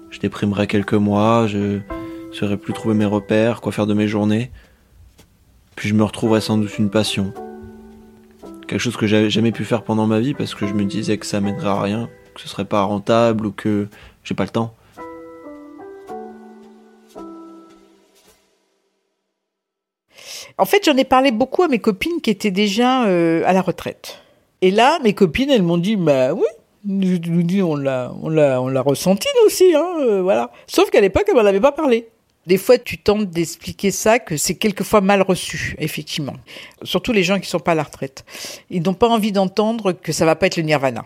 Je 0.09 0.19
déprimerai 0.19 0.67
quelques 0.67 0.93
mois, 0.93 1.47
je 1.47 1.79
saurai 2.31 2.57
plus 2.57 2.73
trouver 2.73 2.95
mes 2.95 3.05
repères, 3.05 3.61
quoi 3.61 3.71
faire 3.71 3.87
de 3.87 3.93
mes 3.93 4.07
journées. 4.07 4.51
Puis 5.75 5.89
je 5.89 5.93
me 5.93 6.03
retrouverai 6.03 6.41
sans 6.41 6.57
doute 6.57 6.77
une 6.77 6.89
passion. 6.89 7.33
Quelque 8.67 8.79
chose 8.79 8.97
que 8.97 9.07
j'avais 9.07 9.29
jamais 9.29 9.51
pu 9.51 9.65
faire 9.65 9.83
pendant 9.83 10.07
ma 10.07 10.19
vie 10.19 10.33
parce 10.33 10.53
que 10.53 10.67
je 10.67 10.73
me 10.73 10.83
disais 10.85 11.17
que 11.17 11.25
ça 11.25 11.41
mènerait 11.41 11.69
à 11.69 11.81
rien, 11.81 12.09
que 12.35 12.41
ce 12.41 12.47
serait 12.47 12.65
pas 12.65 12.83
rentable 12.83 13.45
ou 13.45 13.51
que 13.51 13.87
j'ai 14.23 14.35
pas 14.35 14.43
le 14.43 14.49
temps. 14.49 14.73
En 20.59 20.65
fait, 20.65 20.83
j'en 20.83 20.97
ai 20.97 21.05
parlé 21.05 21.31
beaucoup 21.31 21.63
à 21.63 21.69
mes 21.69 21.79
copines 21.79 22.19
qui 22.21 22.29
étaient 22.29 22.51
déjà 22.51 23.05
euh, 23.05 23.43
à 23.45 23.53
la 23.53 23.61
retraite. 23.61 24.19
Et 24.61 24.71
là, 24.71 24.99
mes 25.03 25.13
copines, 25.13 25.49
elles 25.49 25.63
m'ont 25.63 25.77
dit, 25.77 25.95
bah 25.95 26.33
oui, 26.33 26.45
nous 26.83 27.17
on 27.63 27.75
l'a, 27.75 28.11
on 28.21 28.29
l'a, 28.29 28.81
ressenti 28.81 29.27
aussi, 29.45 29.73
hein, 29.73 29.87
euh, 30.01 30.21
voilà. 30.21 30.51
Sauf 30.67 30.89
qu'à 30.89 30.99
l'époque, 30.99 31.23
elles 31.29 31.35
m'en 31.35 31.45
avaient 31.45 31.61
pas 31.61 31.71
parlé. 31.71 32.09
Des 32.45 32.57
fois, 32.57 32.77
tu 32.77 32.97
tentes 32.97 33.29
d'expliquer 33.29 33.91
ça, 33.91 34.19
que 34.19 34.35
c'est 34.35 34.55
quelquefois 34.55 34.99
mal 34.99 35.21
reçu, 35.21 35.75
effectivement. 35.79 36.35
Surtout 36.83 37.13
les 37.13 37.23
gens 37.23 37.39
qui 37.39 37.47
sont 37.47 37.59
pas 37.59 37.71
à 37.71 37.75
la 37.75 37.83
retraite. 37.83 38.25
Ils 38.69 38.81
n'ont 38.81 38.93
pas 38.93 39.07
envie 39.07 39.31
d'entendre 39.31 39.93
que 39.93 40.11
ça 40.11 40.25
va 40.25 40.35
pas 40.35 40.47
être 40.47 40.57
le 40.57 40.63
nirvana. 40.63 41.05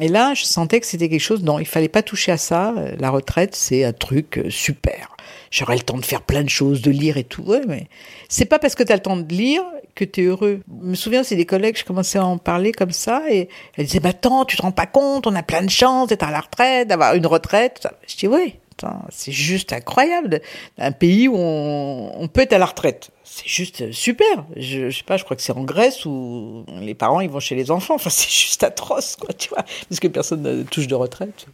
Et 0.00 0.08
là, 0.08 0.34
je 0.34 0.42
sentais 0.42 0.80
que 0.80 0.86
c'était 0.86 1.08
quelque 1.08 1.20
chose, 1.20 1.44
non, 1.44 1.60
il 1.60 1.66
fallait 1.66 1.88
pas 1.88 2.02
toucher 2.02 2.32
à 2.32 2.38
ça. 2.38 2.74
Euh, 2.76 2.96
La 2.98 3.10
retraite, 3.10 3.54
c'est 3.54 3.84
un 3.84 3.92
truc 3.92 4.44
super. 4.48 5.13
J'aurai 5.54 5.76
le 5.76 5.82
temps 5.82 5.98
de 5.98 6.04
faire 6.04 6.22
plein 6.22 6.42
de 6.42 6.48
choses, 6.48 6.82
de 6.82 6.90
lire 6.90 7.16
et 7.16 7.22
tout. 7.22 7.42
Ouais, 7.42 7.60
mais 7.68 7.86
c'est 8.28 8.44
pas 8.44 8.58
parce 8.58 8.74
que 8.74 8.82
tu 8.82 8.90
as 8.90 8.96
le 8.96 9.02
temps 9.02 9.16
de 9.16 9.32
lire 9.32 9.62
que 9.94 10.04
tu 10.04 10.22
es 10.22 10.24
heureux. 10.24 10.62
Je 10.66 10.84
me 10.84 10.96
souviens, 10.96 11.22
c'est 11.22 11.36
des 11.36 11.46
collègues, 11.46 11.78
je 11.78 11.84
commençais 11.84 12.18
à 12.18 12.26
en 12.26 12.38
parler 12.38 12.72
comme 12.72 12.90
ça, 12.90 13.22
et 13.30 13.48
elles 13.76 13.86
disaient, 13.86 14.00
bah 14.00 14.08
attends, 14.08 14.44
tu 14.44 14.56
te 14.56 14.62
rends 14.62 14.72
pas 14.72 14.86
compte, 14.86 15.28
on 15.28 15.34
a 15.36 15.44
plein 15.44 15.62
de 15.62 15.70
chance 15.70 16.08
d'être 16.08 16.24
à 16.24 16.32
la 16.32 16.40
retraite, 16.40 16.88
d'avoir 16.88 17.14
une 17.14 17.28
retraite. 17.28 17.86
Je 18.08 18.16
dis, 18.16 18.26
attends, 18.72 19.04
c'est 19.10 19.30
juste 19.30 19.72
incroyable. 19.72 20.40
Un 20.76 20.90
pays 20.90 21.28
où 21.28 21.36
on, 21.36 22.10
on 22.16 22.26
peut 22.26 22.40
être 22.40 22.54
à 22.54 22.58
la 22.58 22.66
retraite. 22.66 23.12
C'est 23.22 23.46
juste 23.46 23.92
super. 23.92 24.46
Je, 24.56 24.90
je 24.90 24.96
sais 24.96 25.04
pas, 25.04 25.18
je 25.18 25.22
crois 25.22 25.36
que 25.36 25.42
c'est 25.42 25.52
en 25.52 25.62
Grèce 25.62 26.04
où 26.04 26.64
les 26.80 26.94
parents, 26.94 27.20
ils 27.20 27.30
vont 27.30 27.38
chez 27.38 27.54
les 27.54 27.70
enfants. 27.70 27.94
Enfin, 27.94 28.10
c'est 28.10 28.28
juste 28.28 28.64
atroce, 28.64 29.14
quoi, 29.14 29.32
tu 29.32 29.50
vois, 29.50 29.62
parce 29.88 30.00
que 30.00 30.08
personne 30.08 30.42
ne 30.42 30.64
touche 30.64 30.88
de 30.88 30.96
retraite. 30.96 31.46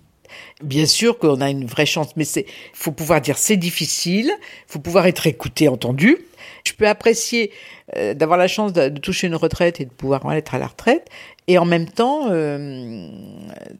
Bien 0.62 0.86
sûr 0.86 1.18
qu'on 1.18 1.40
a 1.40 1.50
une 1.50 1.66
vraie 1.66 1.86
chance, 1.86 2.08
mais 2.16 2.24
c'est, 2.24 2.46
faut 2.72 2.92
pouvoir 2.92 3.20
dire 3.20 3.38
c'est 3.38 3.56
difficile, 3.56 4.30
faut 4.66 4.78
pouvoir 4.78 5.06
être 5.06 5.26
écouté, 5.26 5.68
entendu. 5.68 6.18
Je 6.64 6.72
peux 6.72 6.86
apprécier 6.86 7.52
euh, 7.96 8.14
d'avoir 8.14 8.38
la 8.38 8.48
chance 8.48 8.72
de, 8.72 8.88
toucher 8.98 9.26
une 9.26 9.36
retraite 9.36 9.80
et 9.80 9.84
de 9.84 9.90
pouvoir 9.90 10.24
ouais, 10.24 10.38
être 10.38 10.54
à 10.54 10.58
la 10.58 10.66
retraite, 10.66 11.08
et 11.48 11.58
en 11.58 11.64
même 11.64 11.88
temps 11.88 12.28
euh, 12.30 13.08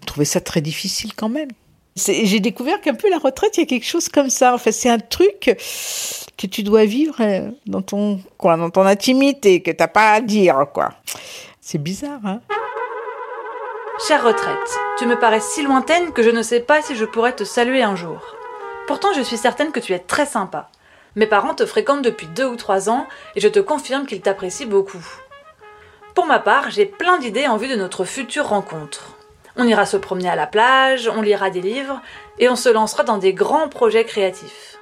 trouver 0.06 0.24
ça 0.24 0.40
très 0.40 0.60
difficile 0.60 1.14
quand 1.14 1.28
même. 1.28 1.48
J'ai 1.96 2.40
découvert 2.40 2.80
qu'un 2.80 2.94
peu 2.94 3.10
la 3.10 3.18
retraite, 3.18 3.56
il 3.56 3.60
y 3.60 3.62
a 3.64 3.66
quelque 3.66 3.86
chose 3.86 4.08
comme 4.08 4.30
ça. 4.30 4.54
En 4.54 4.58
fait, 4.58 4.72
c'est 4.72 4.88
un 4.88 5.00
truc 5.00 5.54
que 6.38 6.46
tu 6.46 6.62
dois 6.62 6.84
vivre 6.84 7.16
euh, 7.20 7.50
dans 7.66 7.82
ton 7.82 8.20
coin, 8.38 8.56
dans 8.56 8.70
ton 8.70 8.86
intimité, 8.86 9.60
que 9.60 9.70
t'as 9.70 9.88
pas 9.88 10.12
à 10.12 10.20
dire, 10.20 10.66
quoi. 10.72 10.94
C'est 11.60 11.78
bizarre, 11.78 12.20
hein. 12.24 12.40
Chère 14.08 14.24
retraite, 14.24 14.78
tu 14.98 15.06
me 15.06 15.18
parais 15.18 15.40
si 15.40 15.62
lointaine 15.62 16.12
que 16.12 16.22
je 16.22 16.30
ne 16.30 16.42
sais 16.42 16.60
pas 16.60 16.80
si 16.80 16.96
je 16.96 17.04
pourrais 17.04 17.34
te 17.36 17.44
saluer 17.44 17.82
un 17.82 17.96
jour. 17.96 18.34
Pourtant, 18.86 19.12
je 19.12 19.20
suis 19.20 19.36
certaine 19.36 19.72
que 19.72 19.80
tu 19.80 19.92
es 19.92 19.98
très 19.98 20.24
sympa. 20.24 20.70
Mes 21.16 21.26
parents 21.26 21.54
te 21.54 21.66
fréquentent 21.66 22.02
depuis 22.02 22.26
deux 22.28 22.46
ou 22.46 22.56
trois 22.56 22.88
ans 22.88 23.06
et 23.36 23.40
je 23.40 23.48
te 23.48 23.58
confirme 23.58 24.06
qu'ils 24.06 24.22
t'apprécient 24.22 24.68
beaucoup. 24.68 25.04
Pour 26.14 26.24
ma 26.24 26.38
part, 26.38 26.70
j'ai 26.70 26.86
plein 26.86 27.18
d'idées 27.18 27.46
en 27.46 27.58
vue 27.58 27.68
de 27.68 27.76
notre 27.76 28.04
future 28.04 28.48
rencontre. 28.48 29.16
On 29.56 29.66
ira 29.66 29.84
se 29.84 29.98
promener 29.98 30.30
à 30.30 30.36
la 30.36 30.46
plage, 30.46 31.10
on 31.14 31.20
lira 31.20 31.50
des 31.50 31.60
livres 31.60 32.00
et 32.38 32.48
on 32.48 32.56
se 32.56 32.70
lancera 32.70 33.04
dans 33.04 33.18
des 33.18 33.34
grands 33.34 33.68
projets 33.68 34.04
créatifs. 34.04 34.78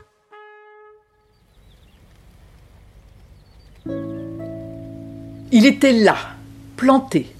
Il 5.51 5.67
était 5.67 5.93
là, 5.93 6.17
planté, 6.77 7.35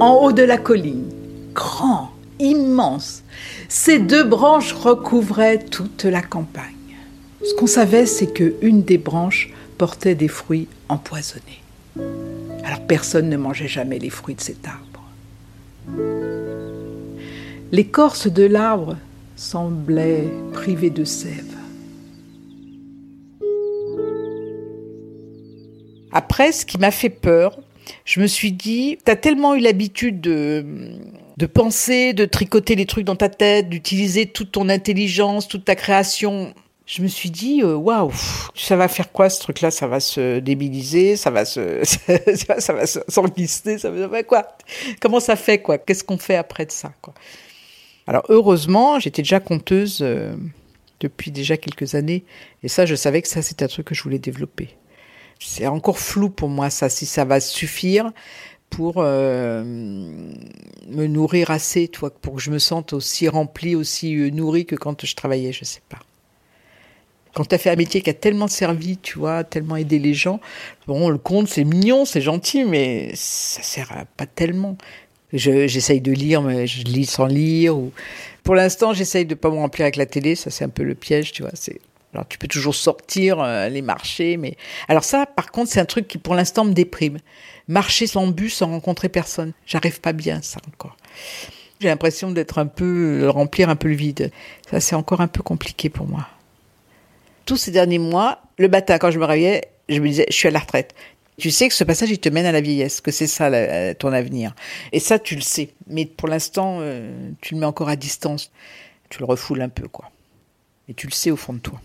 en 0.00 0.14
haut 0.14 0.32
de 0.32 0.42
la 0.42 0.58
colline, 0.58 1.10
grand, 1.58 2.10
immense. 2.38 3.24
Ses 3.68 3.98
deux 3.98 4.22
branches 4.22 4.72
recouvraient 4.72 5.58
toute 5.58 6.04
la 6.04 6.22
campagne. 6.22 6.64
Ce 7.44 7.52
qu'on 7.54 7.66
savait, 7.66 8.06
c'est 8.06 8.32
que 8.32 8.54
une 8.62 8.82
des 8.82 8.98
branches 8.98 9.52
portait 9.76 10.14
des 10.14 10.28
fruits 10.28 10.68
empoisonnés. 10.88 11.62
Alors 12.64 12.86
personne 12.86 13.28
ne 13.28 13.36
mangeait 13.36 13.68
jamais 13.68 13.98
les 13.98 14.10
fruits 14.10 14.36
de 14.36 14.40
cet 14.40 14.68
arbre. 14.68 15.02
L'écorce 17.72 18.28
de 18.28 18.44
l'arbre 18.44 18.96
semblait 19.34 20.28
privée 20.52 20.90
de 20.90 21.04
sève. 21.04 21.56
Après, 26.12 26.52
ce 26.52 26.64
qui 26.64 26.78
m'a 26.78 26.90
fait 26.90 27.10
peur, 27.10 27.58
je 28.04 28.20
me 28.20 28.26
suis 28.26 28.52
dit, 28.52 28.98
t'as 29.04 29.16
tellement 29.16 29.54
eu 29.54 29.60
l'habitude 29.60 30.20
de, 30.20 30.64
de 31.36 31.46
penser, 31.46 32.12
de 32.12 32.24
tricoter 32.24 32.74
les 32.74 32.86
trucs 32.86 33.04
dans 33.04 33.16
ta 33.16 33.28
tête, 33.28 33.68
d'utiliser 33.68 34.26
toute 34.26 34.52
ton 34.52 34.68
intelligence, 34.68 35.48
toute 35.48 35.64
ta 35.64 35.74
création. 35.74 36.52
Je 36.86 37.02
me 37.02 37.06
suis 37.08 37.30
dit, 37.30 37.60
euh, 37.62 37.74
waouh, 37.74 38.10
ça 38.54 38.74
va 38.76 38.88
faire 38.88 39.12
quoi 39.12 39.28
ce 39.28 39.40
truc-là? 39.40 39.70
Ça 39.70 39.86
va 39.86 40.00
se 40.00 40.38
débiliser, 40.38 41.16
ça 41.16 41.30
va 41.30 41.44
se, 41.44 41.80
ça 41.84 42.72
va- 42.72 42.86
ça 42.86 43.90
va 43.90 44.22
quoi? 44.22 44.48
Comment 45.00 45.20
ça 45.20 45.36
fait 45.36 45.58
quoi? 45.60 45.76
Qu'est-ce 45.76 46.02
qu'on 46.02 46.16
fait 46.18 46.36
après 46.36 46.64
de 46.64 46.70
ça 46.72 46.92
Alors 48.06 48.24
heureusement, 48.30 48.98
j'étais 48.98 49.20
déjà 49.20 49.38
conteuse 49.38 49.98
euh, 50.00 50.34
depuis 51.00 51.30
déjà 51.30 51.58
quelques 51.58 51.94
années, 51.94 52.24
et 52.62 52.68
ça, 52.68 52.86
je 52.86 52.94
savais 52.94 53.20
que 53.20 53.28
ça, 53.28 53.42
c'était 53.42 53.66
un 53.66 53.68
truc 53.68 53.86
que 53.86 53.94
je 53.94 54.02
voulais 54.02 54.18
développer 54.18 54.70
c'est 55.38 55.66
encore 55.66 55.98
flou 55.98 56.30
pour 56.30 56.48
moi 56.48 56.70
ça, 56.70 56.88
si 56.88 57.06
ça 57.06 57.24
va 57.24 57.40
suffire 57.40 58.12
pour 58.70 58.96
euh, 58.98 59.64
me 59.64 61.06
nourrir 61.06 61.50
assez, 61.50 61.88
toi, 61.88 62.10
pour 62.10 62.36
que 62.36 62.40
je 62.42 62.50
me 62.50 62.58
sente 62.58 62.92
aussi 62.92 63.28
remplie, 63.28 63.74
aussi 63.76 64.16
euh, 64.16 64.30
nourrie 64.30 64.66
que 64.66 64.76
quand 64.76 65.04
je 65.06 65.14
travaillais, 65.16 65.52
je 65.52 65.64
sais 65.64 65.82
pas. 65.88 65.98
Quand 67.34 67.44
tu 67.44 67.54
as 67.54 67.58
fait 67.58 67.70
un 67.70 67.76
métier 67.76 68.00
qui 68.00 68.10
a 68.10 68.14
tellement 68.14 68.48
servi, 68.48 68.96
tu 68.96 69.18
vois, 69.18 69.44
tellement 69.44 69.76
aidé 69.76 69.98
les 69.98 70.14
gens, 70.14 70.40
bon, 70.86 71.08
le 71.08 71.18
compte, 71.18 71.46
c'est 71.48 71.62
mignon, 71.64 72.04
c'est 72.04 72.20
gentil, 72.20 72.64
mais 72.64 73.12
ça 73.14 73.62
sert 73.62 73.92
à 73.92 74.04
pas 74.06 74.26
tellement. 74.26 74.76
Je- 75.32 75.66
J'essaye 75.68 76.00
de 76.00 76.12
lire, 76.12 76.42
mais 76.42 76.66
je 76.66 76.84
lis 76.84 77.06
sans 77.06 77.26
lire. 77.26 77.76
Ou... 77.78 77.92
Pour 78.44 78.54
l'instant, 78.54 78.94
j'essaye 78.94 79.26
de 79.26 79.34
pas 79.34 79.50
me 79.50 79.56
remplir 79.56 79.84
avec 79.84 79.96
la 79.96 80.06
télé, 80.06 80.36
ça 80.36 80.50
c'est 80.50 80.64
un 80.64 80.68
peu 80.70 80.84
le 80.84 80.94
piège, 80.94 81.32
tu 81.32 81.42
vois. 81.42 81.52
C'est 81.54 81.80
Alors 82.14 82.26
tu 82.26 82.38
peux 82.38 82.48
toujours 82.48 82.74
sortir, 82.74 83.38
euh, 83.40 83.66
aller 83.66 83.82
marcher, 83.82 84.36
mais 84.36 84.56
alors 84.88 85.04
ça, 85.04 85.26
par 85.26 85.50
contre, 85.52 85.70
c'est 85.70 85.80
un 85.80 85.84
truc 85.84 86.08
qui 86.08 86.18
pour 86.18 86.34
l'instant 86.34 86.64
me 86.64 86.72
déprime. 86.72 87.18
Marcher 87.68 88.06
sans 88.06 88.26
bus, 88.28 88.54
sans 88.54 88.68
rencontrer 88.68 89.08
personne, 89.10 89.52
j'arrive 89.66 90.00
pas 90.00 90.12
bien 90.14 90.40
ça 90.42 90.58
encore. 90.68 90.96
J'ai 91.80 91.88
l'impression 91.88 92.30
d'être 92.30 92.58
un 92.58 92.66
peu 92.66 93.20
euh, 93.24 93.30
remplir 93.30 93.68
un 93.68 93.76
peu 93.76 93.88
le 93.88 93.94
vide. 93.94 94.32
Ça, 94.70 94.80
c'est 94.80 94.96
encore 94.96 95.20
un 95.20 95.28
peu 95.28 95.42
compliqué 95.42 95.88
pour 95.90 96.06
moi. 96.06 96.26
Tous 97.44 97.56
ces 97.56 97.70
derniers 97.70 97.98
mois, 97.98 98.40
le 98.58 98.68
matin 98.68 98.98
quand 98.98 99.10
je 99.10 99.18
me 99.18 99.24
réveillais, 99.24 99.68
je 99.88 100.00
me 100.00 100.08
disais, 100.08 100.26
je 100.28 100.34
suis 100.34 100.48
à 100.48 100.50
la 100.50 100.58
retraite. 100.58 100.94
Tu 101.38 101.50
sais 101.52 101.68
que 101.68 101.74
ce 101.74 101.84
passage, 101.84 102.10
il 102.10 102.18
te 102.18 102.28
mène 102.28 102.46
à 102.46 102.52
la 102.52 102.60
vieillesse, 102.60 103.00
que 103.00 103.12
c'est 103.12 103.28
ça 103.28 103.48
la- 103.48 103.94
ton 103.94 104.12
avenir. 104.12 104.54
Et 104.90 104.98
ça, 104.98 105.18
tu 105.20 105.36
le 105.36 105.40
sais. 105.40 105.70
Mais 105.86 106.04
pour 106.04 106.26
l'instant, 106.28 106.78
euh, 106.80 107.30
tu 107.40 107.54
le 107.54 107.60
mets 107.60 107.66
encore 107.66 107.88
à 107.88 107.94
distance. 107.96 108.50
Tu 109.08 109.20
le 109.20 109.24
refoules 109.24 109.62
un 109.62 109.68
peu, 109.68 109.86
quoi. 109.86 110.10
Et 110.88 110.94
tu 110.94 111.06
le 111.06 111.12
sais 111.12 111.30
au 111.30 111.36
fond 111.36 111.52
de 111.52 111.60
toi. 111.60 111.80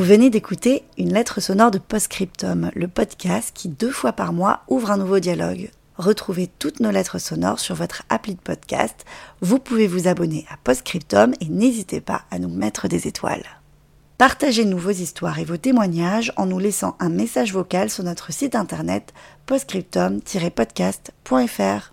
Vous 0.00 0.06
venez 0.06 0.30
d'écouter 0.30 0.84
une 0.96 1.12
lettre 1.12 1.42
sonore 1.42 1.70
de 1.70 1.76
Postscriptum, 1.76 2.70
le 2.74 2.88
podcast 2.88 3.50
qui 3.52 3.68
deux 3.68 3.90
fois 3.90 4.14
par 4.14 4.32
mois 4.32 4.62
ouvre 4.66 4.90
un 4.90 4.96
nouveau 4.96 5.18
dialogue. 5.18 5.70
Retrouvez 5.98 6.46
toutes 6.46 6.80
nos 6.80 6.90
lettres 6.90 7.18
sonores 7.18 7.60
sur 7.60 7.74
votre 7.74 8.04
appli 8.08 8.34
de 8.34 8.40
podcast. 8.40 9.04
Vous 9.42 9.58
pouvez 9.58 9.86
vous 9.86 10.08
abonner 10.08 10.46
à 10.50 10.56
Postscriptum 10.64 11.34
et 11.42 11.50
n'hésitez 11.50 12.00
pas 12.00 12.22
à 12.30 12.38
nous 12.38 12.48
mettre 12.48 12.88
des 12.88 13.08
étoiles. 13.08 13.44
Partagez-nous 14.16 14.78
vos 14.78 14.88
histoires 14.88 15.38
et 15.38 15.44
vos 15.44 15.58
témoignages 15.58 16.32
en 16.38 16.46
nous 16.46 16.58
laissant 16.58 16.96
un 16.98 17.10
message 17.10 17.52
vocal 17.52 17.90
sur 17.90 18.02
notre 18.02 18.32
site 18.32 18.54
internet 18.54 19.12
postscriptum-podcast.fr. 19.44 21.92